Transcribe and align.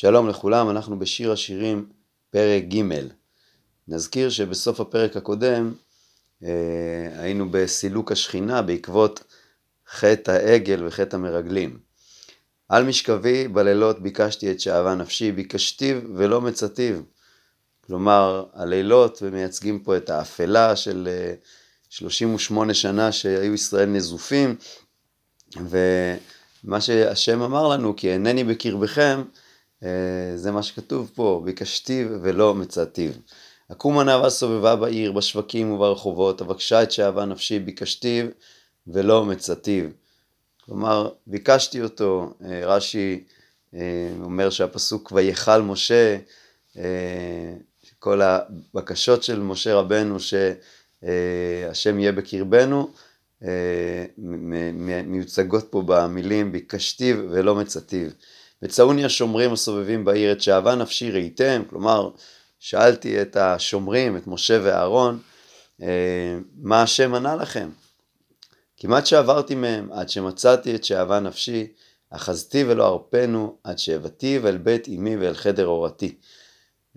שלום 0.00 0.28
לכולם, 0.28 0.70
אנחנו 0.70 0.98
בשיר 0.98 1.32
השירים 1.32 1.86
פרק 2.30 2.64
ג' 2.64 2.82
נזכיר 3.88 4.30
שבסוף 4.30 4.80
הפרק 4.80 5.16
הקודם 5.16 5.74
אה, 6.44 6.48
היינו 7.18 7.50
בסילוק 7.50 8.12
השכינה 8.12 8.62
בעקבות 8.62 9.24
חטא 9.88 10.30
העגל 10.30 10.86
וחטא 10.86 11.16
המרגלים. 11.16 11.78
על 12.68 12.84
משכבי 12.84 13.48
בלילות 13.48 14.02
ביקשתי 14.02 14.50
את 14.50 14.60
שאהבה 14.60 14.94
נפשי, 14.94 15.32
ביקשתיו 15.32 16.00
ולא 16.14 16.40
מצאתיו. 16.40 16.94
כלומר, 17.86 18.46
הלילות 18.54 19.18
ומייצגים 19.22 19.78
פה 19.78 19.96
את 19.96 20.10
האפלה 20.10 20.76
של 20.76 21.08
38 21.88 22.68
אה, 22.68 22.74
שנה 22.74 23.12
שהיו 23.12 23.54
ישראל 23.54 23.88
נזופים, 23.88 24.56
ומה 25.56 26.80
שהשם 26.80 27.42
אמר 27.42 27.68
לנו, 27.68 27.96
כי 27.96 28.12
אינני 28.12 28.44
בקרבכם, 28.44 29.22
זה 30.36 30.50
מה 30.52 30.62
שכתוב 30.62 31.10
פה, 31.14 31.42
ביקשתיו 31.44 32.08
ולא 32.22 32.54
מצאתיו. 32.54 33.10
עקום 33.68 33.98
הנאווה 33.98 34.30
סובבה 34.30 34.76
בעיר, 34.76 35.12
בשווקים 35.12 35.72
וברחובות, 35.72 36.40
אבקשה 36.40 36.82
את 36.82 36.92
שאהבה 36.92 37.24
נפשי, 37.24 37.58
ביקשתיו 37.58 38.26
ולא 38.86 39.24
מצאתיו. 39.24 39.84
כלומר, 40.64 41.10
ביקשתי 41.26 41.82
אותו, 41.82 42.34
אה, 42.44 42.66
רש"י 42.66 43.24
אה, 43.74 44.10
אומר 44.20 44.50
שהפסוק 44.50 45.12
ויכל 45.14 45.62
משה, 45.62 46.16
כל 47.98 48.20
הבקשות 48.22 49.22
של 49.22 49.40
משה 49.40 49.74
רבנו 49.74 50.16
שהשם 50.20 51.98
יהיה 51.98 52.12
בקרבנו, 52.12 52.90
מיוצגות 55.06 55.66
פה 55.70 55.82
במילים 55.86 56.52
ביקשתיו 56.52 57.16
ולא 57.30 57.54
מצאתיו. 57.54 58.08
וצאוני 58.62 59.04
השומרים 59.04 59.52
הסובבים 59.52 60.04
בעיר 60.04 60.32
את 60.32 60.42
שאהבה 60.42 60.74
נפשי 60.74 61.10
ראיתם, 61.10 61.62
כלומר, 61.70 62.10
שאלתי 62.58 63.22
את 63.22 63.36
השומרים, 63.36 64.16
את 64.16 64.26
משה 64.26 64.58
ואהרון, 64.62 65.18
אה, 65.82 66.38
מה 66.56 66.82
השם 66.82 67.14
ענה 67.14 67.36
לכם? 67.36 67.68
כמעט 68.76 69.06
שעברתי 69.06 69.54
מהם 69.54 69.92
עד 69.92 70.08
שמצאתי 70.08 70.74
את 70.74 70.84
שאהבה 70.84 71.20
נפשי, 71.20 71.66
אחזתי 72.10 72.64
ולא 72.64 72.88
ארפנו 72.88 73.56
עד 73.64 73.78
שהבאתי 73.78 74.38
אל 74.44 74.56
בית 74.56 74.88
אמי 74.88 75.16
ואל 75.16 75.34
חדר 75.34 75.66
הורתי. 75.66 76.14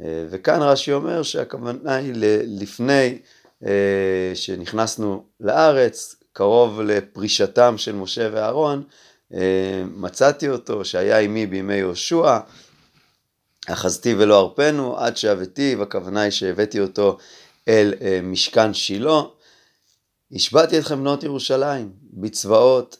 אה, 0.02 0.26
וכאן 0.30 0.62
רש"י 0.62 0.94
אומר 0.94 1.24
שהכוונה 1.24 1.96
היא 1.96 2.14
לפני 2.48 3.20
אה, 3.66 4.32
שנכנסנו 4.34 5.24
לארץ, 5.40 6.16
קרוב 6.34 6.82
לפרישתם 6.82 7.78
של 7.78 7.96
משה 7.96 8.30
ואהרון, 8.32 8.84
אה, 8.88 9.11
מצאתי 9.96 10.50
אותו, 10.50 10.86
שהיה 10.86 11.18
עימי 11.18 11.48
בימי 11.48 11.76
יהושע, 11.76 12.40
אחזתי 13.68 14.14
ולא 14.14 14.40
ארפנו, 14.40 14.98
עד 14.98 15.18
שהבאתי, 15.18 15.76
והכוונה 15.76 16.22
היא 16.22 16.32
שהבאתי 16.32 16.80
אותו 16.80 17.18
אל 17.68 17.94
אה, 18.02 18.20
משכן 18.24 18.74
שילה. 18.74 19.22
השבעתי 20.32 20.80
אתכם 20.80 21.00
בנות 21.00 21.24
ירושלים, 21.24 21.92
בצבאות 22.14 22.98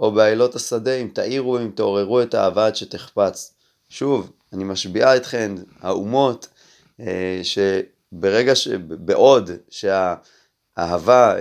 או 0.00 0.12
באילות 0.12 0.54
השדה, 0.54 0.94
אם 0.94 1.08
תאירו 1.12 1.58
אם 1.58 1.70
תעוררו 1.74 2.22
את 2.22 2.34
האהבה 2.34 2.66
עד 2.66 2.76
שתחפץ. 2.76 3.54
שוב, 3.88 4.32
אני 4.52 4.64
משביעה 4.64 5.16
אתכם, 5.16 5.54
האומות, 5.80 6.48
אה, 7.00 7.40
שברגע, 7.42 8.54
ש... 8.54 8.68
בעוד 8.88 9.50
שהאהבה 9.70 11.36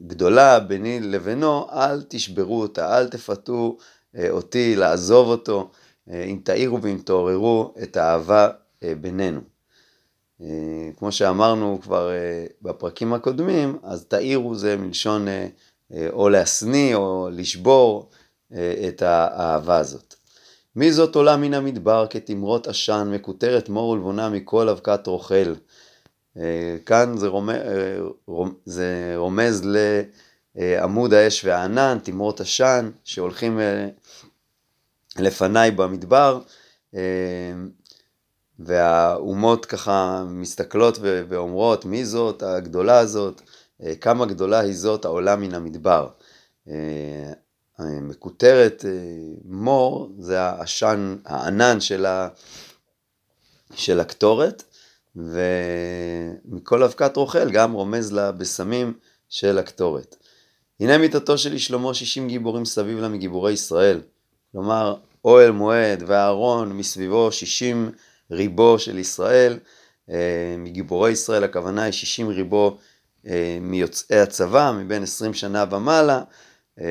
גדולה 0.00 0.60
ביני 0.60 1.00
לבינו, 1.00 1.66
אל 1.72 2.02
תשברו 2.08 2.60
אותה, 2.62 2.98
אל 2.98 3.08
תפתו 3.08 3.76
אה, 4.16 4.30
אותי 4.30 4.76
לעזוב 4.76 5.28
אותו, 5.28 5.70
אה, 6.10 6.24
אם 6.24 6.40
תאירו 6.44 6.82
ואם 6.82 6.98
תעוררו 7.04 7.74
את 7.82 7.96
האהבה 7.96 8.48
אה, 8.82 8.94
בינינו. 9.00 9.40
כמו 10.96 11.12
שאמרנו 11.12 11.78
כבר 11.82 12.10
בפרקים 12.62 13.12
הקודמים, 13.12 13.78
אז 13.82 14.04
תאירו 14.04 14.54
זה 14.54 14.76
מלשון 14.76 15.26
או 16.10 16.28
להשניא 16.28 16.96
או 16.96 17.28
לשבור 17.32 18.10
את 18.88 19.02
האהבה 19.02 19.76
הזאת. 19.76 20.14
מי 20.76 20.92
זאת 20.92 21.14
עולה 21.14 21.36
מן 21.36 21.54
המדבר 21.54 22.06
כתמרות 22.10 22.66
עשן, 22.66 23.08
מקוטרת 23.12 23.68
מור 23.68 23.88
ולבונה 23.88 24.28
מכל 24.28 24.68
אבקת 24.68 25.06
רוכל. 25.06 25.54
כאן 26.86 27.16
זה 27.16 27.28
רומז, 27.28 27.56
זה 28.64 29.14
רומז 29.16 29.62
לעמוד 30.54 31.14
האש 31.14 31.44
והענן, 31.44 31.98
תמרות 32.02 32.40
עשן, 32.40 32.90
שהולכים 33.04 33.60
אה, 33.60 33.88
לפניי 35.18 35.70
במדבר, 35.70 36.40
אה, 36.94 37.00
והאומות 38.58 39.66
ככה 39.66 40.24
מסתכלות 40.28 40.98
ואומרות, 41.02 41.84
מי 41.84 42.04
זאת 42.04 42.42
הגדולה 42.42 42.98
הזאת, 42.98 43.42
אה, 43.82 43.94
כמה 43.96 44.26
גדולה 44.26 44.58
היא 44.58 44.74
זאת 44.74 45.04
העולה 45.04 45.36
מן 45.36 45.54
המדבר. 45.54 46.08
מקוטרת 47.78 48.84
מור 49.44 50.12
זה 50.18 50.40
העשן, 50.40 51.16
הענן 51.24 51.80
של, 51.80 52.06
ה, 52.06 52.28
של 53.74 54.00
הקטורת, 54.00 54.62
ומכל 55.16 56.82
אבקת 56.82 57.16
רוכל 57.16 57.50
גם 57.50 57.72
רומז 57.72 58.12
לבשמים 58.12 58.92
של 59.28 59.58
הקטורת. 59.58 60.16
הנה 60.80 60.98
מיתתו 60.98 61.38
של 61.38 61.58
שלמה 61.58 61.94
שישים 61.94 62.28
גיבורים 62.28 62.64
סביב 62.64 62.98
לה 62.98 63.08
מגיבורי 63.08 63.52
ישראל. 63.52 64.00
כלומר, 64.52 64.96
אוהל 65.24 65.50
מועד 65.50 66.02
ואהרון 66.06 66.72
מסביבו 66.72 67.32
שישים 67.32 67.90
ריבו 68.30 68.78
של 68.78 68.98
ישראל. 68.98 69.58
אה, 70.10 70.54
מגיבורי 70.58 71.10
ישראל 71.10 71.44
הכוונה 71.44 71.82
היא 71.82 71.92
שישים 71.92 72.28
ריבו 72.28 72.78
אה, 73.26 73.58
מיוצאי 73.60 74.18
הצבא, 74.18 74.72
מבין 74.78 75.02
עשרים 75.02 75.34
שנה 75.34 75.64
ומעלה. 75.70 76.22
אה, 76.80 76.86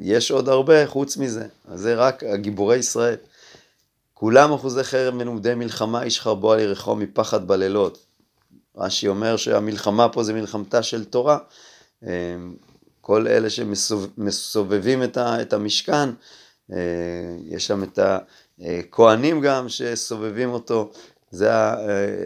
יש 0.00 0.30
עוד 0.30 0.48
הרבה 0.48 0.86
חוץ 0.86 1.16
מזה, 1.16 1.46
אז 1.68 1.80
זה 1.80 1.94
רק 1.94 2.24
הגיבורי 2.24 2.76
ישראל. 2.76 3.16
כולם 4.18 4.52
אחוזי 4.52 4.84
חרב 4.84 5.14
מנומדי 5.14 5.54
מלחמה, 5.54 6.02
איש 6.02 6.20
חרבו 6.20 6.52
על 6.52 6.60
ירחו 6.60 6.96
מפחד 6.96 7.48
בלילות. 7.48 8.06
רש"י 8.76 9.08
אומר 9.08 9.36
שהמלחמה 9.36 10.08
פה 10.08 10.22
זה 10.22 10.32
מלחמתה 10.32 10.82
של 10.82 11.04
תורה. 11.04 11.38
אמ, 12.02 12.08
כל 13.00 13.26
אלה 13.28 13.50
שמסובבים 13.50 15.02
את 15.16 15.52
המשכן, 15.52 16.08
אה, 16.72 16.78
יש 17.44 17.66
שם 17.66 17.82
את 17.82 17.98
הכהנים 18.60 19.40
גם 19.40 19.68
שסובבים 19.68 20.50
אותו, 20.50 20.90
זה 21.30 21.52
אה, 21.52 21.76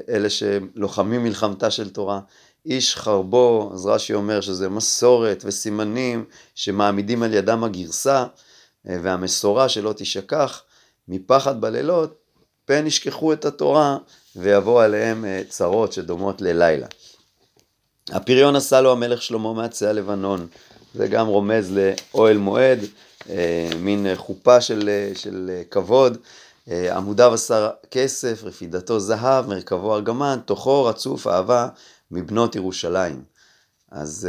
אלה 0.08 0.30
שלוחמים 0.30 1.22
מלחמתה 1.22 1.70
של 1.70 1.90
תורה. 1.90 2.20
איש 2.66 2.96
חרבו, 2.96 3.70
אז 3.74 3.86
רש"י 3.86 4.14
אומר 4.14 4.40
שזה 4.40 4.68
מסורת 4.68 5.42
וסימנים 5.46 6.24
שמעמידים 6.54 7.22
על 7.22 7.34
ידם 7.34 7.64
הגרסה 7.64 8.24
אה, 8.88 8.96
והמסורה 9.02 9.68
שלא 9.68 9.92
תשכח. 9.96 10.62
מפחד 11.08 11.60
בלילות, 11.60 12.22
פן 12.64 12.86
ישכחו 12.86 13.32
את 13.32 13.44
התורה 13.44 13.96
ויבוא 14.36 14.82
עליהם 14.82 15.24
אה, 15.24 15.42
צרות 15.48 15.92
שדומות 15.92 16.40
ללילה. 16.40 16.86
הפריון 18.10 18.56
עשה 18.56 18.80
לו 18.80 18.92
המלך 18.92 19.22
שלמה 19.22 19.52
מעצי 19.52 19.86
הלבנון, 19.86 20.46
זה 20.94 21.06
גם 21.08 21.26
רומז 21.26 21.72
לאוהל 21.72 22.36
מועד, 22.36 22.78
אה, 23.30 23.70
מין 23.78 24.06
חופה 24.14 24.60
של, 24.60 24.88
אה, 24.88 25.12
של 25.14 25.60
כבוד, 25.70 26.18
עמודיו 26.68 27.34
עשה 27.34 27.70
כסף, 27.90 28.44
רפידתו 28.44 29.00
זהב, 29.00 29.46
מרכבו 29.46 29.94
ארגמן, 29.94 30.38
תוכו 30.44 30.84
רצוף 30.84 31.26
אהבה 31.26 31.68
מבנות 32.10 32.56
ירושלים. 32.56 33.22
אז 33.90 34.28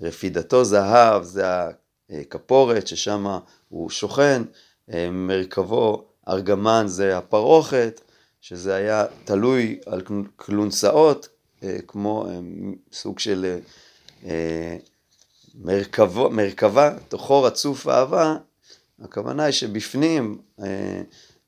רפידתו 0.00 0.64
זהב 0.64 1.22
זה 1.22 1.44
הכפורת 2.10 2.86
ששם 2.86 3.26
הוא 3.68 3.90
שוכן, 3.90 4.42
מרכבו 5.10 6.04
ארגמן 6.28 6.84
זה 6.86 7.18
הפרוכת, 7.18 8.00
שזה 8.40 8.74
היה 8.74 9.04
תלוי 9.24 9.78
על 9.86 10.02
כלונסאות, 10.36 11.28
אה, 11.62 11.78
כמו 11.86 12.26
אה, 12.28 12.38
סוג 12.92 13.18
של 13.18 13.58
מרכבו, 15.54 16.30
מרכבה, 16.30 16.90
תוכו 17.08 17.42
רצוף 17.42 17.88
אהבה, 17.88 18.36
הכוונה 19.02 19.44
היא 19.44 19.52
שבפנים 19.52 20.38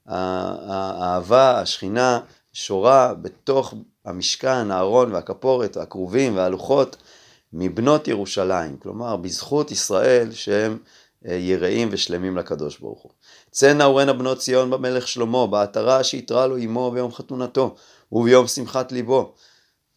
האהבה, 0.07 1.61
השכינה, 1.61 2.21
שורה 2.53 3.15
בתוך 3.15 3.75
המשכן, 4.05 4.71
הארון 4.71 5.13
והכפורת, 5.13 5.77
הכרובים 5.77 6.37
והלוחות 6.37 6.97
מבנות 7.53 8.09
ירושלים. 8.09 8.77
כלומר, 8.77 9.17
בזכות 9.17 9.71
ישראל 9.71 10.33
שהם 10.33 10.79
יראים 11.25 11.89
ושלמים 11.91 12.37
לקדוש 12.37 12.79
ברוך 12.79 13.03
הוא. 13.03 13.13
צאנה 13.51 13.89
ורנה 13.89 14.13
בנות 14.13 14.39
ציון 14.39 14.71
במלך 14.71 15.09
שלמה, 15.09 15.47
בעטרה 15.47 16.05
שהתרה 16.05 16.47
לו 16.47 16.57
אמו 16.59 16.91
ביום 16.91 17.13
חתונתו 17.13 17.77
וביום 18.13 18.47
שמחת 18.47 18.93
ליבו. 18.93 19.35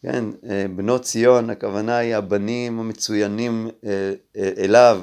כן, 0.02 0.24
אה, 0.50 0.66
בנות 0.76 1.02
ציון, 1.02 1.50
הכוונה 1.50 1.96
היא 1.96 2.16
הבנים 2.16 2.80
המצוינים 2.80 3.70
אה, 3.84 4.12
אה, 4.36 4.50
אליו 4.58 5.02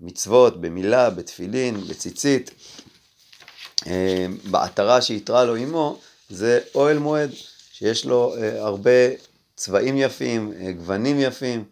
במצוות, 0.00 0.60
במילה, 0.60 1.10
בתפילין, 1.10 1.80
בציצית. 1.80 2.50
אה, 3.86 4.26
בעטרה 4.50 5.02
שיתרה 5.02 5.44
לו 5.44 5.54
עמו, 5.54 5.98
זה 6.28 6.60
אוהל 6.74 6.98
מועד, 6.98 7.30
שיש 7.72 8.04
לו 8.04 8.34
אה, 8.36 8.62
הרבה 8.62 8.90
צבעים 9.56 9.96
יפים, 9.96 10.52
גוונים 10.76 11.16
יפים. 11.20 11.64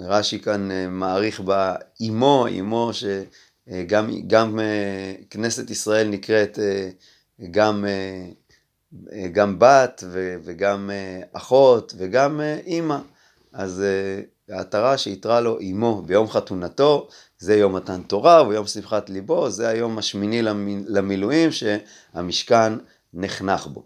רש"י 0.00 0.38
כאן 0.38 0.68
מעריך 0.90 1.40
באימו, 1.40 2.46
אימו 2.46 2.90
שגם 2.92 4.10
גם 4.26 4.58
כנסת 5.30 5.70
ישראל 5.70 6.08
נקראת 6.08 6.58
גם, 7.50 7.84
גם 9.32 9.58
בת 9.58 10.04
וגם 10.44 10.90
אחות 11.32 11.94
וגם 11.96 12.40
אימא. 12.66 12.98
אז 13.52 13.82
העטרה 14.48 14.98
שיתרה 14.98 15.40
לו 15.40 15.58
אימו 15.58 16.02
ביום 16.02 16.28
חתונתו, 16.28 17.08
זה 17.38 17.54
יום 17.54 17.76
מתן 17.76 18.02
תורה 18.02 18.48
ויום 18.48 18.66
שמחת 18.66 19.10
ליבו, 19.10 19.50
זה 19.50 19.68
היום 19.68 19.98
השמיני 19.98 20.42
למילואים 20.86 21.50
שהמשכן 21.52 22.72
נחנך 23.14 23.66
בו. 23.66 23.84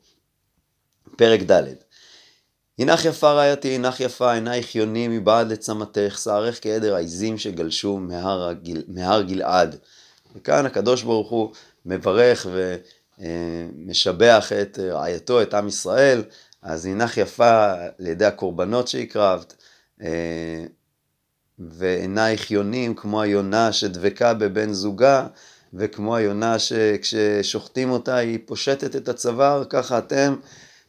פרק 1.16 1.40
ד' 1.50 1.64
הנך 2.78 3.04
יפה 3.04 3.32
רעייתי, 3.32 3.74
הנך 3.74 4.00
יפה, 4.00 4.32
עינייך 4.32 4.74
יוני 4.74 5.08
מבעד 5.08 5.52
לצמתך, 5.52 6.18
שערך 6.24 6.58
כעדר 6.62 6.94
העיזים 6.94 7.38
שגלשו 7.38 7.98
מהר, 7.98 8.48
הגיל, 8.48 8.82
מהר 8.88 9.22
גלעד. 9.22 9.76
וכאן 10.36 10.66
הקדוש 10.66 11.02
ברוך 11.02 11.30
הוא 11.30 11.52
מברך 11.86 12.46
ומשבח 13.18 14.52
את 14.52 14.78
רעייתו, 14.78 15.42
את 15.42 15.54
עם 15.54 15.68
ישראל, 15.68 16.22
אז 16.62 16.86
הנך 16.86 17.16
יפה 17.16 17.72
על 17.72 18.06
ידי 18.06 18.24
הקורבנות 18.24 18.88
שהקרבת, 18.88 19.54
אה, 20.02 20.64
ועינייך 21.58 22.50
יונים 22.50 22.94
כמו 22.94 23.22
היונה 23.22 23.72
שדבקה 23.72 24.34
בבן 24.34 24.72
זוגה, 24.72 25.26
וכמו 25.74 26.16
היונה 26.16 26.58
שכששוחטים 26.58 27.90
אותה 27.90 28.16
היא 28.16 28.38
פושטת 28.46 28.96
את 28.96 29.08
הצוואר, 29.08 29.64
ככה 29.64 29.98
אתם 29.98 30.34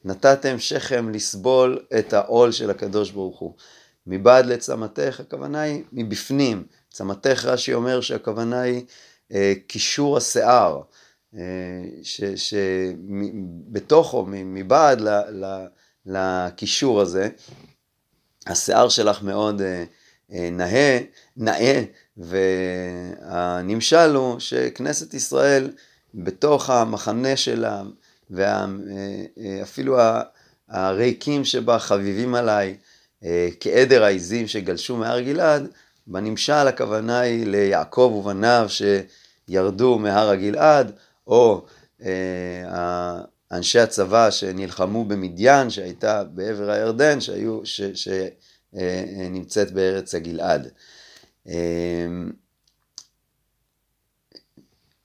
נתתם 0.05 0.59
שכם 0.59 1.09
לסבול 1.09 1.79
את 1.99 2.13
העול 2.13 2.51
של 2.51 2.69
הקדוש 2.69 3.11
ברוך 3.11 3.39
הוא. 3.39 3.53
מבעד 4.07 4.45
לצמתך, 4.45 5.19
הכוונה 5.19 5.61
היא 5.61 5.83
מבפנים. 5.93 6.63
צמתך 6.89 7.45
רש"י 7.45 7.73
אומר 7.73 8.01
שהכוונה 8.01 8.61
היא 8.61 8.85
אה, 9.31 9.53
קישור 9.67 10.17
השיער, 10.17 10.81
אה, 11.37 11.41
שבתוכו, 13.73 14.25
מבעד 14.27 15.01
לקישור 16.05 17.01
הזה, 17.01 17.29
השיער 18.47 18.89
שלך 18.89 19.23
מאוד 19.23 19.61
אה, 19.61 19.83
אה, 20.33 20.49
נאה, 20.51 20.99
נאה, 21.37 21.83
והנמשל 22.17 24.15
הוא 24.15 24.39
שכנסת 24.39 25.13
ישראל 25.13 25.71
בתוך 26.13 26.69
המחנה 26.69 27.35
שלה, 27.35 27.83
ואפילו 28.31 29.99
אה, 29.99 30.21
הריקים 30.69 31.45
שבה 31.45 31.79
חביבים 31.79 32.35
עליי, 32.35 32.77
כעדר 33.59 34.03
העיזים 34.03 34.47
שגלשו 34.47 34.97
מהר 34.97 35.19
גלעד, 35.19 35.67
בנמשל 36.07 36.53
הכוונה 36.53 37.19
היא 37.19 37.45
ליעקב 37.45 38.13
ובניו 38.19 38.67
שירדו 38.69 39.99
מהר 39.99 40.29
הגלעד, 40.29 40.91
או 41.27 41.65
אנשי 43.51 43.79
הצבא 43.79 44.31
שנלחמו 44.31 45.05
במדיין, 45.05 45.69
שהייתה 45.69 46.23
בעבר 46.23 46.71
הירדן, 46.71 47.21
שהיו, 47.21 47.59
ש, 47.63 47.81
שנמצאת 48.73 49.71
בארץ 49.71 50.15
הגלעד. 50.15 50.67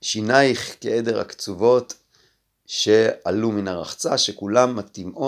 שינייך 0.02 0.76
כעדר 0.80 1.20
הקצובות 1.20 1.94
שעלו 2.72 3.50
מן 3.52 3.68
הרחצה, 3.68 4.18
שכולם 4.18 4.78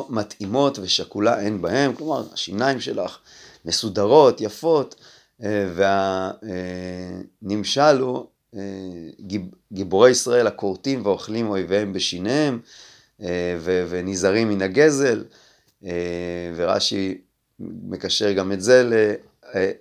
מתאימות, 0.09 0.79
ושכולה 0.79 1.41
אין 1.41 1.63
בהם, 1.63 1.95
כלומר 1.95 2.25
השיניים 2.33 2.81
שלך 2.81 3.19
מסודרות, 3.65 4.41
יפות, 4.41 4.95
אה, 5.43 5.69
והנמשל 7.43 7.99
הוא 8.01 8.27
אה, 8.55 8.61
גיבורי 9.73 10.11
ישראל 10.11 10.47
הכורתים 10.47 11.07
ואוכלים 11.07 11.49
אויביהם 11.51 11.93
בשיניהם, 11.93 12.61
אה, 13.23 13.57
ונזהרים 13.89 14.49
מן 14.49 14.63
הגזל, 14.63 15.25
אה, 15.85 15.91
ורש"י 16.57 17.21
מקשר 17.61 18.33
גם 18.33 18.53
את 18.53 18.61
זה 18.63 19.09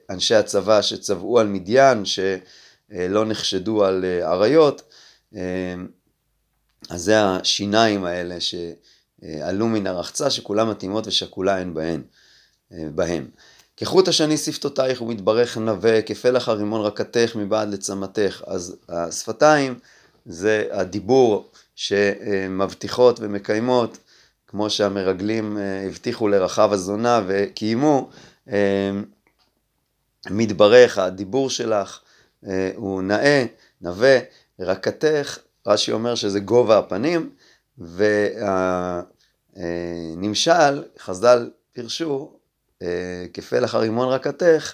לאנשי 0.09 0.35
הצבא 0.35 0.81
שצבעו 0.81 1.39
על 1.39 1.47
מדיין, 1.47 2.03
שלא 2.05 3.25
נחשדו 3.25 3.85
על 3.85 4.05
אה, 4.05 4.31
אריות, 4.31 4.81
אז 6.91 7.01
זה 7.03 7.23
השיניים 7.25 8.05
האלה 8.05 8.35
שעלו 8.39 9.67
מן 9.67 9.87
הרחצה, 9.87 10.29
שכולם 10.29 10.69
מתאימות 10.69 11.07
ושכולה 11.07 11.59
אין 11.59 11.73
בהן, 11.73 12.01
בהם. 12.71 13.27
כחוט 13.77 14.07
השני 14.07 14.37
שפתותייך 14.37 15.01
ומתברך 15.01 15.57
נווה, 15.57 16.01
כפלח 16.01 16.49
הרימון 16.49 16.81
רקתך 16.81 17.35
מבעד 17.35 17.73
לצמתך. 17.73 18.43
אז 18.47 18.75
השפתיים 18.89 19.79
זה 20.25 20.67
הדיבור 20.71 21.49
שמבטיחות 21.75 23.19
ומקיימות, 23.19 23.97
כמו 24.47 24.69
שהמרגלים 24.69 25.57
אה, 25.57 25.85
הבטיחו 25.87 26.27
לרחב 26.27 26.73
הזונה 26.73 27.21
וקיימו, 27.27 28.09
אה, 28.49 28.91
מתברך, 30.29 30.97
הדיבור 30.97 31.49
שלך 31.49 31.99
אה, 32.47 32.71
הוא 32.75 33.01
נאה, 33.01 33.45
נווה, 33.81 34.19
רקתך, 34.59 35.39
רש"י 35.67 35.91
אומר 35.91 36.15
שזה 36.15 36.39
גובה 36.39 36.77
הפנים, 36.77 37.29
והנמשל, 39.57 40.83
חז"ל 40.99 41.49
פירשו, 41.73 42.33
כפלח 43.33 43.75
הרימון 43.75 44.07
רקתך, 44.07 44.73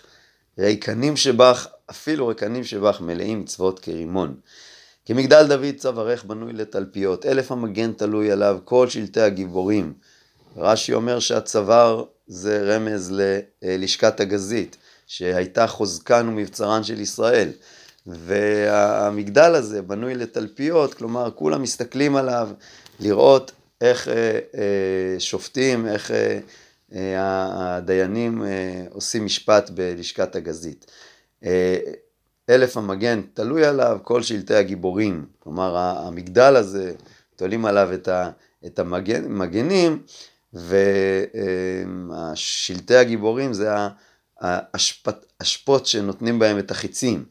ריקנים 0.60 1.18
שבך, 1.18 1.68
אפילו 1.90 2.28
ריקנים 2.28 2.64
שבך 2.64 3.02
מלאים 3.02 3.40
מצוות 3.42 3.80
כרימון. 3.80 4.36
כמגדל 5.06 5.48
דוד 5.48 5.76
צווארך 5.78 6.24
בנוי 6.24 6.54
לתלפיות, 6.54 7.26
אלף 7.26 7.52
המגן 7.52 7.94
תלוי 7.94 8.32
עליו, 8.32 8.60
כל 8.66 8.90
שלטי 8.90 9.22
הגיבורים. 9.22 9.94
רש"י 10.58 10.94
אומר 10.94 11.20
שהצוואר 11.20 12.04
זה 12.28 12.76
רמז 12.76 13.14
ללשכת 13.62 14.20
הגזית, 14.20 14.78
שהייתה 15.08 15.68
חוזקן 15.68 16.28
ומבצרן 16.28 16.84
של 16.84 17.00
ישראל. 17.00 17.50
והמגדל 18.08 19.56
הזה 19.56 19.82
בנוי 19.82 20.16
לתלפיות, 20.16 20.94
כלומר 20.94 21.32
כולם 21.36 21.62
מסתכלים 21.62 22.16
עליו 22.16 22.50
לראות 23.00 23.52
איך 23.82 24.08
אה, 24.08 24.14
אה, 24.56 25.20
שופטים, 25.20 25.88
איך 25.88 26.12
אה, 26.12 26.40
הדיינים 27.56 28.44
עושים 28.90 29.26
משפט 29.26 29.70
בלשכת 29.70 30.36
הגזית. 30.36 30.92
אלף 32.50 32.78
המגן 32.78 33.22
תלוי 33.34 33.66
עליו 33.66 34.00
כל 34.04 34.24
שלטי 34.24 34.56
הגיבורים, 34.56 35.26
כלומר 35.40 35.78
המגדל 35.78 36.56
הזה, 36.56 36.94
תולים 37.36 37.66
עליו 37.66 37.94
את, 37.94 38.08
ה, 38.08 38.30
את 38.66 38.80
המגנים, 38.80 40.04
ושלטי 42.34 42.96
הגיבורים 42.96 43.54
זה 43.54 43.70
האשפות 44.40 45.86
שנותנים 45.86 46.40
בהם 46.40 46.60
את 46.60 46.72
החיצים, 46.72 47.26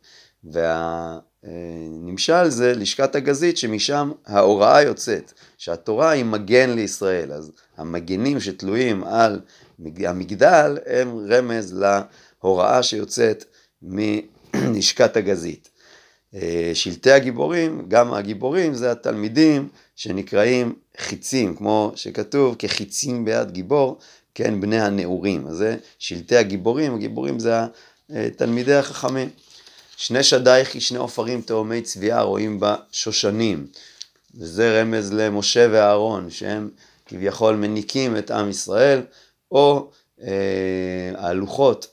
והנמשל 0.53 2.49
זה 2.49 2.75
לשכת 2.75 3.15
הגזית 3.15 3.57
שמשם 3.57 4.13
ההוראה 4.27 4.83
יוצאת, 4.83 5.33
שהתורה 5.59 6.11
היא 6.11 6.25
מגן 6.25 6.71
לישראל, 6.71 7.33
אז 7.33 7.53
המגנים 7.77 8.41
שתלויים 8.41 9.05
על 9.05 9.41
המגדל 9.99 10.79
הם 10.87 11.27
רמז 11.31 11.83
להוראה 12.43 12.83
שיוצאת 12.83 13.45
מ... 13.83 13.99
לשכת 14.75 15.17
הגזית. 15.17 15.71
אה, 16.35 16.71
שלטי 16.75 17.11
הגיבורים, 17.11 17.85
גם 17.89 18.15
הגיבורים 18.15 18.75
זה 18.75 18.93
התלמידים 18.93 19.69
שנקראים 19.97 20.75
חיצים, 20.99 21.57
כמו 21.57 21.93
שכתוב 21.95 22.57
כחיצים 22.59 23.25
ביד 23.25 23.51
גיבור, 23.51 23.99
כן 24.35 24.61
בני 24.61 24.81
הנעורים. 24.81 25.47
אז 25.47 25.57
זה 25.57 25.77
שלטי 25.99 26.37
הגיבורים, 26.37 26.95
הגיבורים 26.95 27.39
זה 27.39 27.53
תלמידי 28.37 28.75
החכמים. 28.75 29.29
שני 29.97 30.23
שדייך 30.23 30.75
היא 30.75 30.83
שני 30.83 30.99
עופרים 30.99 31.43
תאומי 31.43 31.83
צביעה 31.83 32.23
רואים 32.23 32.61
בשושנים. 32.61 33.67
וזה 34.35 34.81
רמז 34.81 35.13
למשה 35.13 35.69
ואהרון, 35.71 36.31
שהם 36.31 36.71
כביכול 37.07 37.57
מניקים 37.57 38.17
את 38.17 38.31
עם 38.31 38.51
ישראל, 38.51 39.03
או 39.51 39.91
אה, 40.23 41.13
הלוחות 41.17 41.87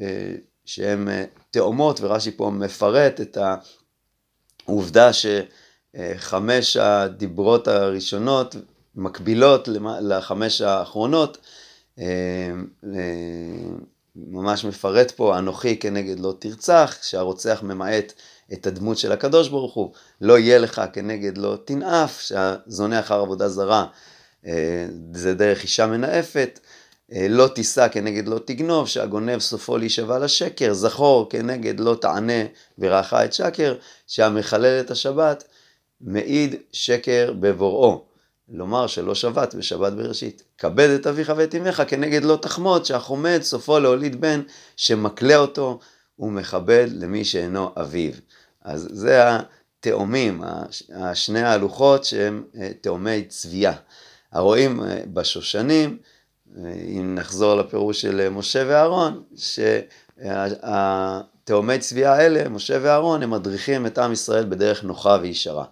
אה, 0.00 0.32
שהם 0.64 1.08
אה, 1.08 1.24
תאומות, 1.50 2.00
ורש"י 2.00 2.30
פה 2.30 2.50
מפרט 2.50 3.20
את 3.20 3.38
העובדה 4.66 5.10
שחמש 5.12 6.76
הדיברות 6.76 7.68
הראשונות 7.68 8.56
מקבילות 8.94 9.68
לחמש 10.00 10.60
האחרונות, 10.60 11.38
אה, 11.98 12.50
ממש 14.16 14.64
מפרט 14.64 15.10
פה, 15.10 15.38
אנוכי 15.38 15.76
כנגד 15.76 16.20
לא 16.20 16.34
תרצח, 16.38 16.98
שהרוצח 17.02 17.62
ממעט 17.62 18.12
את 18.52 18.66
הדמות 18.66 18.98
של 18.98 19.12
הקדוש 19.12 19.48
ברוך 19.48 19.74
הוא, 19.74 19.92
לא 20.20 20.38
יהיה 20.38 20.58
לך 20.58 20.82
כנגד 20.92 21.38
לא 21.38 21.58
תנאף, 21.64 22.20
שהזונה 22.20 23.00
אחר 23.00 23.20
עבודה 23.20 23.48
זרה 23.48 23.86
אה, 24.46 24.86
זה 25.12 25.34
דרך 25.34 25.62
אישה 25.62 25.86
מנאפת, 25.86 26.60
אה, 27.12 27.26
לא 27.28 27.48
תישא 27.48 27.88
כנגד 27.88 28.28
לא 28.28 28.38
תגנוב, 28.44 28.88
שהגונב 28.88 29.38
סופו 29.38 29.78
להישבע 29.78 30.18
לשקר, 30.18 30.72
זכור 30.72 31.30
כנגד 31.30 31.80
לא 31.80 31.94
תענה 32.00 32.42
ורעך 32.78 33.14
את 33.14 33.32
שקר, 33.32 33.74
שהמחלל 34.06 34.80
את 34.80 34.90
השבת 34.90 35.44
מעיד 36.00 36.54
שקר 36.72 37.32
בבוראו. 37.40 38.09
לומר 38.50 38.86
שלא 38.86 39.14
שבת 39.14 39.54
בשבת 39.54 39.92
בראשית. 39.92 40.42
כבד 40.58 40.88
את 40.88 41.06
אביך 41.06 41.32
ואת 41.36 41.54
אמך 41.54 41.82
כנגד 41.88 42.24
לא 42.24 42.38
תחמוד, 42.42 42.84
שהחומד 42.84 43.38
סופו 43.42 43.78
להוליד 43.78 44.20
בן 44.20 44.42
שמקלה 44.76 45.36
אותו 45.36 45.78
ומכבד 46.18 46.86
למי 46.92 47.24
שאינו 47.24 47.70
אביו. 47.80 48.12
אז 48.64 48.88
זה 48.92 49.22
התאומים, 49.28 50.42
השני 50.94 51.40
ההלוכות 51.40 52.04
שהם 52.04 52.44
אה, 52.56 52.70
תאומי 52.80 53.24
צבייה. 53.24 53.72
הרואים 54.32 54.82
אה, 54.82 55.00
בשושנים, 55.12 55.98
אה, 56.58 56.72
אם 56.72 57.14
נחזור 57.14 57.54
לפירוש 57.54 58.00
של 58.00 58.28
משה 58.28 58.64
ואהרון, 58.66 59.22
שהתאומי 60.56 61.78
צבייה 61.78 62.14
האלה, 62.14 62.48
משה 62.48 62.78
ואהרון, 62.82 63.22
הם 63.22 63.30
מדריכים 63.30 63.86
את 63.86 63.98
עם 63.98 64.12
ישראל 64.12 64.44
בדרך 64.44 64.84
נוחה 64.84 65.18
וישרה. 65.22 65.64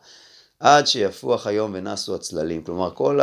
עד 0.61 0.87
שיפוח 0.87 1.47
היום 1.47 1.71
ונסו 1.75 2.15
הצללים. 2.15 2.65
כלומר, 2.65 2.95
כל 2.95 3.21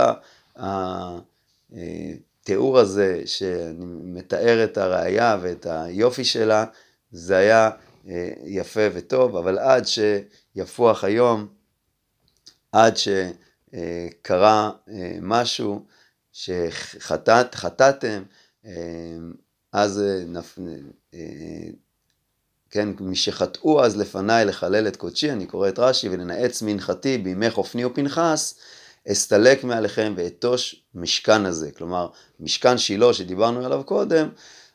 התיאור 1.71 2.79
הזה 2.79 3.21
שאני 3.25 3.85
מתאר 3.85 4.63
את 4.63 4.77
הראייה 4.77 5.37
ואת 5.41 5.65
היופי 5.69 6.25
שלה, 6.25 6.65
זה 7.11 7.37
היה 7.37 7.69
אה, 8.07 8.29
יפה 8.45 8.81
וטוב, 8.93 9.35
אבל 9.35 9.59
עד 9.59 9.83
שיפוח 9.85 11.03
היום, 11.03 11.47
עד 12.71 12.93
שקרה 12.97 14.71
אה, 14.89 15.17
משהו 15.21 15.85
שחטאתם, 16.31 18.23
אה, 18.65 19.17
אז. 19.71 20.01
כן, 22.75 22.89
משחטאו 22.99 23.83
אז 23.83 23.97
לפניי 23.97 24.45
לחלל 24.45 24.87
את 24.87 24.95
קודשי, 24.95 25.31
אני 25.31 25.45
קורא 25.45 25.69
את 25.69 25.79
רש"י, 25.79 26.09
ולנאץ 26.09 26.61
מנחתי 26.61 27.17
בימי 27.17 27.49
חופני 27.49 27.85
ופנחס, 27.85 28.55
אסתלק 29.11 29.63
מעליכם 29.63 30.13
ואתוש 30.17 30.83
משכן 30.95 31.45
הזה. 31.45 31.71
כלומר, 31.71 32.07
משכן 32.39 32.77
שילה 32.77 33.13
שדיברנו 33.13 33.65
עליו 33.65 33.83
קודם, 33.85 34.29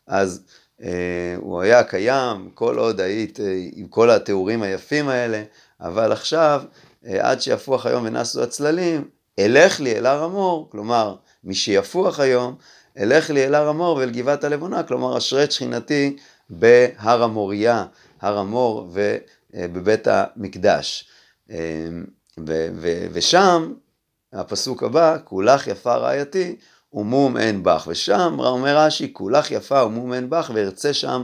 אז 0.06 0.42
אה, 0.82 1.34
הוא 1.36 1.60
היה 1.60 1.82
קיים 1.82 2.50
כל 2.54 2.78
עוד 2.78 3.00
היית 3.00 3.40
אה, 3.40 3.64
עם 3.72 3.86
כל 3.86 4.10
התיאורים 4.10 4.62
היפים 4.62 5.08
האלה, 5.08 5.42
אבל 5.80 6.12
עכשיו, 6.12 6.62
אה, 7.06 7.30
עד 7.30 7.40
שיפוח 7.40 7.86
היום 7.86 8.04
ונסו 8.06 8.42
הצללים, 8.42 9.04
אלך 9.38 9.80
לי 9.80 9.98
אל 9.98 10.06
הר 10.06 10.22
המור, 10.22 10.68
כלומר, 10.72 11.16
משיפוח 11.44 12.20
היום, 12.20 12.54
אלך 12.98 13.30
לי 13.30 13.46
אל 13.46 13.54
הר 13.54 13.68
המור 13.68 13.96
ואל 13.96 14.10
גבעת 14.10 14.44
הלבונה, 14.44 14.82
כלומר, 14.82 15.18
אשרי 15.18 15.50
שכינתי 15.50 16.16
בהר 16.50 17.22
המוריה, 17.22 17.84
הר 18.20 18.38
המור 18.38 18.90
ובבית 19.54 20.08
המקדש. 20.10 21.10
ושם, 23.12 23.72
הפסוק 24.32 24.82
הבא, 24.82 25.16
כולך 25.24 25.66
יפה 25.66 25.94
רעייתי, 25.94 26.56
ומום 26.92 27.36
אין 27.36 27.62
בך. 27.62 27.86
ושם 27.90 28.36
אומר 28.38 28.76
רש"י, 28.76 29.12
כולך 29.12 29.50
יפה 29.50 29.84
ומום 29.84 30.12
אין 30.12 30.30
בך, 30.30 30.50
וארצה 30.54 30.92
שם 30.94 31.22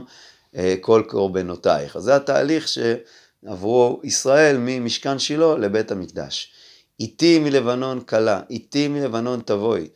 אה, 0.55 0.75
כל 0.81 1.03
קורבנותייך. 1.07 1.95
אז 1.95 2.03
זה 2.03 2.15
התהליך 2.15 2.67
שעברו 2.67 4.01
ישראל 4.03 4.57
ממשכן 4.59 5.19
שילה 5.19 5.57
לבית 5.57 5.91
המקדש. 5.91 6.51
איתי 6.99 7.39
מלבנון 7.39 8.01
כלה, 8.01 8.41
איתי 8.49 8.87
מלבנון 8.87 9.41
תבואי, 9.45 9.87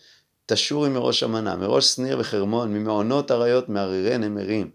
תשורי 0.46 0.90
מראש 0.90 1.24
המנה, 1.24 1.56
מראש 1.56 1.86
שניר 1.86 2.20
וחרמון, 2.20 2.74
ממעונות 2.74 3.32
אריות, 3.32 3.70
מערירי 3.70 4.18
נמרים. 4.18 4.70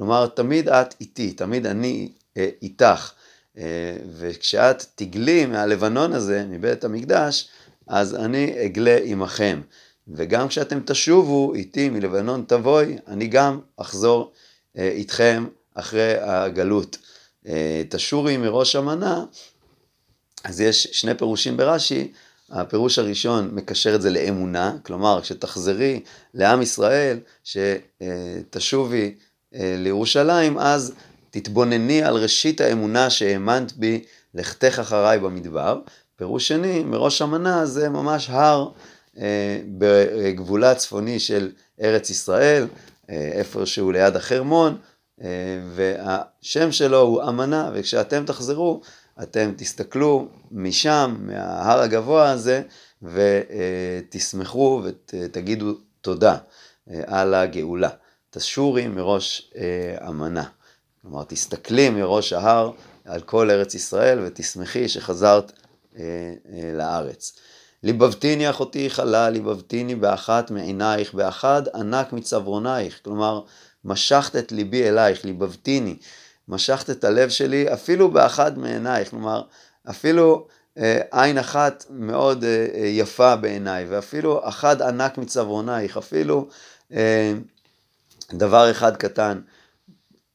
כלומר, 0.00 0.26
תמיד 0.26 0.68
את 0.68 0.94
איתי, 1.00 1.32
תמיד 1.32 1.66
אני 1.66 2.08
אה, 2.36 2.48
איתך. 2.62 3.12
אה, 3.58 3.96
וכשאת 4.18 4.84
תגלי 4.94 5.46
מהלבנון 5.46 6.12
הזה, 6.12 6.46
מבית 6.48 6.84
המקדש, 6.84 7.48
אז 7.86 8.14
אני 8.14 8.66
אגלה 8.66 8.98
עמכם. 9.04 9.60
וגם 10.08 10.48
כשאתם 10.48 10.80
תשובו 10.86 11.54
איתי 11.54 11.90
מלבנון 11.90 12.44
תבואי, 12.46 12.98
אני 13.08 13.26
גם 13.26 13.60
אחזור 13.76 14.32
אה, 14.78 14.88
איתכם 14.88 15.46
אחרי 15.74 16.14
הגלות. 16.20 16.98
אה, 17.46 17.82
תשורי 17.88 18.36
מראש 18.36 18.76
המנה, 18.76 19.24
אז 20.44 20.60
יש 20.60 20.88
שני 20.92 21.14
פירושים 21.14 21.56
ברש"י, 21.56 22.12
הפירוש 22.50 22.98
הראשון 22.98 23.50
מקשר 23.52 23.94
את 23.94 24.02
זה 24.02 24.10
לאמונה, 24.10 24.76
כלומר 24.82 25.20
כשתחזרי 25.22 26.00
לעם 26.34 26.62
ישראל, 26.62 27.18
שתשובי 27.44 29.02
אה, 29.02 29.29
לירושלים, 29.52 30.58
אז 30.58 30.92
תתבונני 31.30 32.02
על 32.02 32.16
ראשית 32.16 32.60
האמונה 32.60 33.10
שהאמנת 33.10 33.72
בי, 33.72 34.04
לכתך 34.34 34.78
אחריי 34.78 35.18
במדבר. 35.18 35.80
פירוש 36.16 36.48
שני, 36.48 36.82
מראש 36.84 37.22
המנה 37.22 37.66
זה 37.66 37.88
ממש 37.88 38.30
הר 38.30 38.68
אה, 39.18 39.60
בגבולה 39.78 40.70
הצפוני 40.70 41.20
של 41.20 41.50
ארץ 41.80 42.10
ישראל, 42.10 42.66
אה, 43.10 43.30
איפשהו 43.32 43.92
ליד 43.92 44.16
החרמון, 44.16 44.76
והשם 45.74 46.72
שלו 46.72 47.00
הוא 47.00 47.22
אמנה, 47.22 47.70
וכשאתם 47.74 48.24
תחזרו, 48.26 48.80
אתם 49.22 49.52
תסתכלו 49.56 50.28
משם, 50.50 51.16
מההר 51.20 51.80
הגבוה 51.80 52.30
הזה, 52.30 52.62
ותשמחו 53.02 54.82
ותגידו 54.84 55.74
תודה 56.00 56.36
על 57.06 57.34
הגאולה. 57.34 57.88
תשורי 58.30 58.88
מראש 58.88 59.52
אה, 59.56 60.08
אמנה. 60.08 60.44
כלומר, 61.02 61.24
תסתכלי 61.24 61.90
מראש 61.90 62.32
ההר 62.32 62.72
על 63.04 63.20
כל 63.20 63.50
ארץ 63.50 63.74
ישראל 63.74 64.18
ותשמחי 64.24 64.88
שחזרת 64.88 65.52
אה, 65.96 66.02
אה, 66.52 66.72
לארץ. 66.74 67.38
ליבבתיני 67.82 68.50
אחותי 68.50 68.90
חלה, 68.90 69.30
ליבבתיני 69.30 69.94
באחת 69.94 70.50
מעינייך, 70.50 71.14
באחד 71.14 71.62
ענק 71.74 72.12
מצוורנייך. 72.12 73.00
כלומר, 73.04 73.40
משכת 73.84 74.36
את 74.36 74.52
ליבי 74.52 74.88
אלייך, 74.88 75.24
ליבבתיני. 75.24 75.96
משכת 76.48 76.90
את 76.90 77.04
הלב 77.04 77.28
שלי 77.28 77.72
אפילו 77.72 78.10
באחד 78.10 78.58
מעינייך. 78.58 79.10
כלומר, 79.10 79.42
אפילו 79.90 80.46
אה, 80.78 81.00
עין 81.10 81.38
אחת 81.38 81.84
מאוד 81.90 82.44
אה, 82.44 82.66
אה, 82.74 82.86
יפה 82.86 83.36
בעיניי, 83.36 83.86
ואפילו 83.88 84.48
אחד 84.48 84.82
ענק 84.82 85.18
מצוורנייך, 85.18 85.96
אפילו... 85.96 86.48
דבר 88.34 88.70
אחד 88.70 88.96
קטן, 88.96 89.40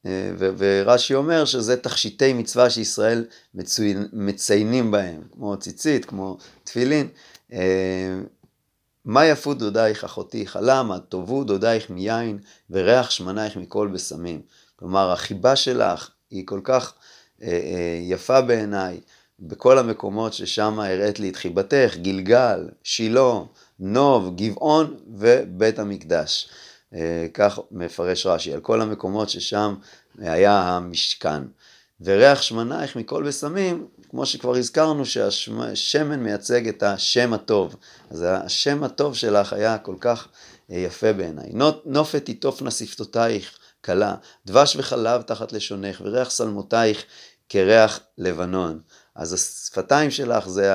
אה, 0.06 0.32
ורש"י 0.58 1.16
אומר 1.16 1.46
שזה 1.46 1.78
תכשיטי 1.78 2.34
מצווה 2.34 2.70
שישראל 2.70 3.26
מציינים 4.14 4.92
בהם, 4.92 5.22
כמו 5.32 5.58
ציצית, 5.58 6.06
כמו 6.06 6.38
תפילין. 6.64 7.08
אה, 7.54 8.20
מה 9.06 9.26
יפו 9.26 9.54
דודייך 9.54 10.04
אחותי 10.04 10.48
חלה, 10.48 10.84
מה 10.84 11.00
טובו 11.00 11.44
דודייך 11.44 11.90
מיין, 11.90 12.40
וריח 12.70 13.10
שמנייך 13.10 13.58
מכל 13.58 13.88
בשמים. 13.88 14.42
כלומר, 14.76 15.12
החיבה 15.12 15.56
שלך 15.56 16.10
היא 16.30 16.44
כל 16.48 16.62
כך 16.64 16.94
אה, 17.42 18.00
יפה 18.02 18.42
בעיניי, 18.42 19.00
בכל 19.40 19.78
המקומות 19.78 20.34
ששם 20.34 20.80
הראית 20.80 21.20
לי 21.20 21.30
את 21.30 21.36
חיבתך, 21.36 21.96
גלגל, 22.02 22.70
שילה, 22.84 23.40
נוב, 23.80 24.36
גבעון 24.36 24.98
ובית 25.08 25.80
המקדש. 25.80 26.50
אה, 26.94 27.28
כך 27.34 27.60
מפרש 27.72 28.26
רש"י, 28.26 28.54
על 28.54 28.60
כל 28.60 28.82
המקומות 28.82 29.30
ששם 29.30 29.76
היה 30.18 30.62
המשכן. 30.62 31.44
וריח 32.02 32.42
שמנייך 32.42 32.96
מכל 32.96 33.24
בשמים, 33.24 33.88
כמו 34.10 34.26
שכבר 34.26 34.56
הזכרנו 34.56 35.06
שהשמן 35.06 36.20
מייצג 36.20 36.68
את 36.68 36.84
השם 36.84 37.34
הטוב. 37.34 37.76
אז 38.10 38.26
השם 38.30 38.84
הטוב 38.84 39.16
שלך 39.16 39.54
היה 39.54 39.78
כל 39.78 39.96
כך 40.00 40.28
אה, 40.72 40.78
יפה 40.78 41.14
בעיניי. 41.14 41.52
נופת 41.86 42.30
יטופנה 42.30 42.72
שפתותייך 42.72 43.58
כלה, 43.86 44.16
דבש 44.46 44.76
וחלב 44.76 45.22
תחת 45.22 45.54
לשונך, 45.54 46.02
וריח 46.06 46.30
שלמותייך 46.30 47.04
כריח 47.50 48.00
לבנון. 48.18 48.80
אז 49.16 49.34
השפתיים 49.34 50.12
שלך 50.12 50.48
זה 50.48 50.72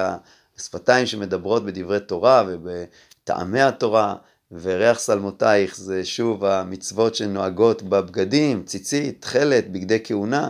השפתיים 0.59 1.07
שמדברות 1.07 1.65
בדברי 1.65 2.01
תורה 2.01 2.45
ובטעמי 2.49 3.63
התורה. 3.63 4.15
וריח 4.53 4.99
שלמותייך 4.99 5.77
זה 5.77 6.05
שוב 6.05 6.45
המצוות 6.45 7.15
שנוהגות 7.15 7.83
בבגדים, 7.83 8.63
ציצית, 8.63 9.23
תכלת, 9.23 9.73
בגדי 9.73 9.99
כהונה, 10.05 10.49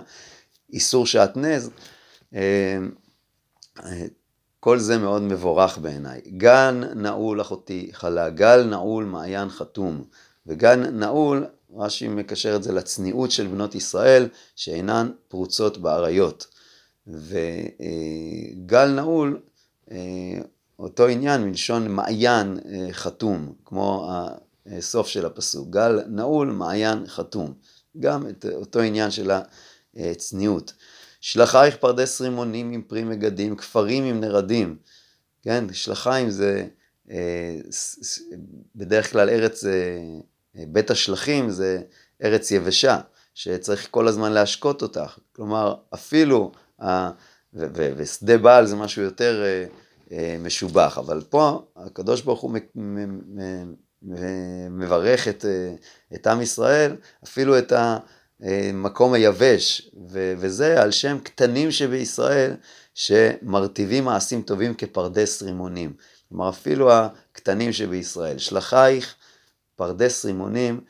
איסור 0.73 1.07
שעטנז. 1.07 1.71
אה, 2.35 2.79
כל 4.61 4.79
זה 4.79 4.99
מאוד 4.99 5.23
מבורך 5.23 5.79
בעיניי. 5.79 6.21
גן 6.27 6.81
נעול 6.95 7.41
אחותי 7.41 7.91
חלה, 7.93 8.31
גל 8.31 8.65
נעול 8.65 9.05
מעיין 9.05 9.49
חתום. 9.49 10.05
וגן 10.47 10.81
נעול 10.81 11.47
רש"י 11.77 12.09
מקשר 12.09 12.57
את 12.57 12.63
זה 12.63 12.73
לצניעות 12.73 13.31
של 13.31 13.47
בנות 13.47 13.75
ישראל, 13.75 14.29
שאינן 14.57 15.11
פרוצות 15.29 15.79
באריות. 15.79 16.47
וגל 17.07 18.87
נעול, 18.87 19.41
אה, 19.91 19.97
אותו 20.81 21.07
עניין 21.07 21.43
מלשון 21.43 21.89
מעיין 21.89 22.59
אה, 22.69 22.89
חתום, 22.93 23.53
כמו 23.65 24.11
הסוף 24.67 25.09
של 25.09 25.27
הפסוק, 25.27 25.71
גל 25.71 26.01
נעול, 26.07 26.51
מעיין 26.51 27.07
חתום. 27.07 27.55
גם 28.01 28.29
את 28.29 28.47
אותו 28.55 28.81
עניין 28.81 29.11
של 29.11 29.31
הצניעות. 29.97 30.73
שלחייך 31.21 31.77
פרדס 31.77 32.21
רימונים 32.21 32.73
עם 32.73 32.83
פרי 32.83 33.05
מגדים, 33.05 33.57
כפרים 33.57 34.05
עם 34.05 34.21
נרדים. 34.21 34.77
כן, 35.43 35.65
שלחיים 35.73 36.31
זה 36.31 36.67
אה, 37.11 37.57
בדרך 38.77 39.13
כלל 39.13 39.31
ארץ, 39.31 39.65
אה, 39.65 39.71
בית 40.55 40.91
השלחים 40.91 41.51
זה 41.51 41.81
ארץ 42.25 42.51
יבשה, 42.51 43.01
שצריך 43.35 43.89
כל 43.91 44.09
הזמן 44.09 44.33
להשקות 44.33 44.83
אותך. 44.83 45.19
כלומר, 45.37 45.75
אפילו, 45.95 46.53
ושדה 47.97 48.39
בעל 48.39 48.67
זה 48.67 48.77
משהו 48.77 49.03
יותר 49.03 49.43
אה, 49.45 49.65
משובח, 50.41 50.99
אבל 50.99 51.23
פה 51.29 51.63
הקדוש 51.77 52.23
ברוך 52.23 52.41
הוא 52.41 52.51
מברך 54.71 55.29
את, 55.29 55.45
את 56.15 56.27
עם 56.27 56.43
ישראל, 56.43 56.97
אפילו 57.25 57.59
את 57.59 57.73
המקום 58.41 59.13
היבש, 59.13 59.91
וזה 60.11 60.83
על 60.83 60.91
שם 60.91 61.19
קטנים 61.23 61.71
שבישראל, 61.71 62.53
שמרטיבים 62.95 64.05
מעשים 64.05 64.43
טובים 64.43 64.75
כפרדס 64.75 65.43
רימונים. 65.43 65.93
כלומר 66.29 66.49
אפילו 66.49 66.93
הקטנים 66.93 67.73
שבישראל. 67.73 68.39
שלחייך 68.39 69.15
פרדס 69.77 70.25
רימונים 70.25 70.81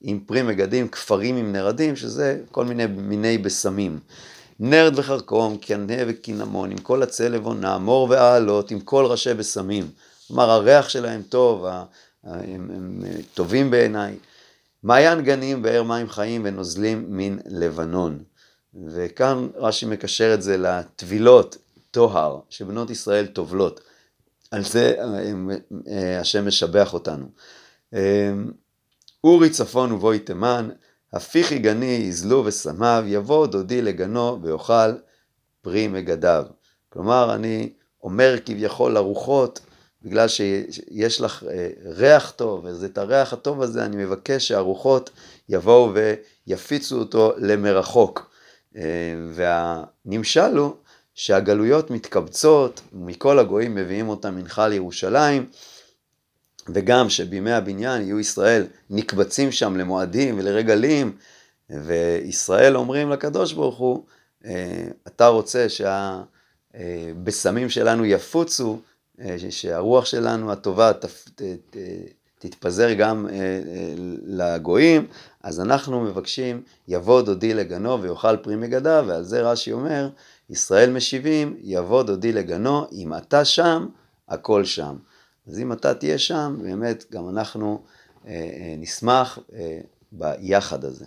עם 0.00 0.20
פרי 0.20 0.42
מגדים, 0.42 0.88
כפרים 0.88 1.36
עם 1.36 1.52
נרדים, 1.52 1.96
שזה 1.96 2.40
כל 2.50 2.64
מיני 2.64 2.86
מיני 2.86 3.38
בשמים. 3.38 4.00
נרד 4.60 4.98
וחרקום, 4.98 5.56
קנה 5.56 5.94
וקינמון, 6.06 6.70
עם 6.70 6.78
כל 6.78 7.02
עצי 7.02 7.28
לבונה, 7.28 7.78
מור 7.78 8.10
ועלות, 8.10 8.70
עם 8.70 8.80
כל 8.80 9.04
ראשי 9.04 9.34
בשמים. 9.34 9.90
כלומר, 10.28 10.50
הריח 10.50 10.88
שלהם 10.88 11.22
טוב, 11.22 11.64
הם, 11.64 11.82
הם, 12.24 12.70
הם 12.70 13.02
טובים 13.34 13.70
בעיניי. 13.70 14.16
מעיין 14.82 15.20
גנים, 15.20 15.62
באר 15.62 15.82
מים 15.82 16.08
חיים 16.08 16.42
ונוזלים 16.44 17.04
מן 17.08 17.36
לבנון. 17.46 18.18
וכאן 18.86 19.48
רש"י 19.56 19.86
מקשר 19.86 20.34
את 20.34 20.42
זה 20.42 20.56
לטבילות, 20.56 21.56
טוהר, 21.90 22.40
שבנות 22.50 22.90
ישראל 22.90 23.26
טובלות. 23.26 23.80
על 24.50 24.64
זה 24.64 24.94
אה, 25.88 26.20
השם 26.20 26.46
משבח 26.46 26.94
אותנו. 26.94 27.26
אה, 27.94 28.32
אורי 29.24 29.50
צפון 29.50 29.92
ובואי 29.92 30.18
תימן, 30.18 30.68
הפיכי 31.12 31.58
גני 31.58 32.04
יזלו 32.08 32.44
ושמיו, 32.44 33.04
יבוא 33.06 33.46
דודי 33.46 33.82
לגנו 33.82 34.38
ויאכל 34.42 34.92
פרי 35.62 35.88
מגדיו. 35.88 36.44
כלומר, 36.88 37.34
אני 37.34 37.72
אומר 38.02 38.36
כביכול 38.46 38.92
לרוחות, 38.92 39.60
בגלל 40.02 40.28
שיש 40.28 41.20
לך 41.20 41.44
אה, 41.50 41.68
ריח 41.84 42.30
טוב, 42.30 42.66
אז 42.66 42.84
את 42.84 42.98
הריח 42.98 43.32
הטוב 43.32 43.62
הזה 43.62 43.84
אני 43.84 43.96
מבקש 43.96 44.48
שהרוחות 44.48 45.10
יבואו 45.48 45.92
ויפיצו 46.46 46.98
אותו 46.98 47.32
למרחוק. 47.36 48.30
והנמשל 49.34 50.56
הוא 50.56 50.72
שהגלויות 51.14 51.90
מתקבצות, 51.90 52.80
מכל 52.92 53.38
הגויים 53.38 53.74
מביאים 53.74 54.08
אותם 54.08 54.34
מנחה 54.34 54.68
לירושלים, 54.68 55.46
וגם 56.74 57.08
שבימי 57.08 57.52
הבניין 57.52 58.02
יהיו 58.02 58.20
ישראל 58.20 58.66
נקבצים 58.90 59.52
שם 59.52 59.76
למועדים 59.76 60.38
ולרגלים, 60.38 61.16
וישראל 61.70 62.76
אומרים 62.76 63.10
לקדוש 63.10 63.52
ברוך 63.52 63.78
הוא, 63.78 64.04
אה, 64.44 64.88
אתה 65.06 65.26
רוצה 65.26 65.66
שהבשמים 66.74 67.70
שלנו 67.70 68.04
יפוצו, 68.04 68.78
אה, 69.20 69.36
שהרוח 69.50 70.04
שלנו 70.04 70.52
הטובה 70.52 70.92
תתפזר 72.38 72.92
גם 72.92 73.26
אה, 73.32 73.60
לגויים, 74.26 75.06
אז 75.42 75.60
אנחנו 75.60 76.00
מבקשים, 76.00 76.62
יבוא 76.88 77.22
דודי 77.22 77.54
לגנו 77.54 78.02
ויאכל 78.02 78.36
פרי 78.36 78.56
מגדיו, 78.56 79.04
ועל 79.08 79.22
זה 79.22 79.50
רש"י 79.50 79.72
אומר, 79.72 80.08
ישראל 80.50 80.90
משיבים, 80.90 81.56
יבוא 81.62 82.02
דודי 82.02 82.32
לגנו, 82.32 82.86
אם 82.92 83.14
אתה 83.14 83.44
שם, 83.44 83.86
הכל 84.28 84.64
שם. 84.64 84.96
אז 85.48 85.58
אם 85.58 85.72
אתה 85.72 85.94
תהיה 85.94 86.18
שם, 86.18 86.56
באמת 86.62 87.04
גם 87.12 87.28
אנחנו 87.28 87.82
אה, 88.26 88.32
אה, 88.32 88.74
נשמח 88.78 89.38
אה, 89.52 89.80
ביחד 90.12 90.84
הזה. 90.84 91.06